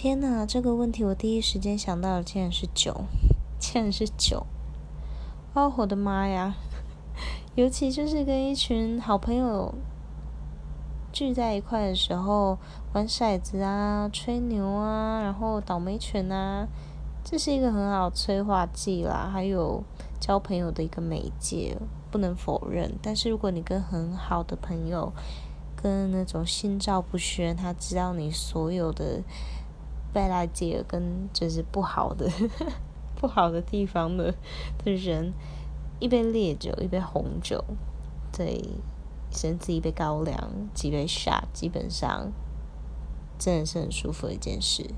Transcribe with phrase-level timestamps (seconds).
[0.00, 2.94] 天哪，这个问题我第一时间想到的竟然是酒，
[3.58, 4.46] 竟然是酒！
[5.54, 6.54] 哦，我的妈呀！
[7.56, 9.74] 尤其就是跟一群好朋友
[11.10, 12.56] 聚在一块的时候，
[12.92, 16.68] 玩骰子啊、吹牛啊，然后倒霉拳啊，
[17.24, 19.82] 这是一个很好催化剂啦，还有
[20.20, 21.76] 交朋友的一个媒介，
[22.12, 22.94] 不能否认。
[23.02, 25.12] 但是如果你跟很好的朋友，
[25.74, 29.24] 跟那种心照不宣，他知道你所有的
[30.12, 32.30] 贝拉吉尔跟就是不好的
[33.16, 34.32] 不好的地方的
[34.84, 35.32] 的人，
[35.98, 37.64] 一杯烈酒，一杯红酒，
[38.32, 38.62] 对，
[39.30, 40.36] 甚至一杯高粱，
[40.72, 42.32] 几杯 shot，基本上
[43.38, 44.88] 真的是很舒服的一件事。